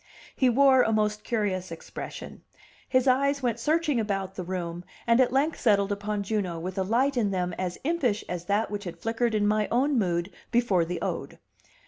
He 0.35 0.49
wore 0.49 0.81
a 0.81 0.91
most 0.91 1.23
curious 1.23 1.71
expression; 1.71 2.41
his 2.89 3.07
eyes 3.07 3.43
went 3.43 3.59
searching 3.59 3.99
about 3.99 4.33
the 4.33 4.43
room, 4.43 4.83
and 5.05 5.21
at 5.21 5.31
length 5.31 5.59
settled 5.59 5.91
upon 5.91 6.23
Juno 6.23 6.57
with 6.57 6.79
a 6.79 6.83
light 6.83 7.17
in 7.17 7.29
them 7.29 7.53
as 7.59 7.77
impish 7.83 8.23
as 8.27 8.45
that 8.45 8.71
which 8.71 8.85
had 8.85 8.97
flickered 8.97 9.35
in 9.35 9.47
my 9.47 9.67
own 9.69 9.99
mood 9.99 10.31
before 10.49 10.85
the 10.85 10.99
ode. 11.03 11.37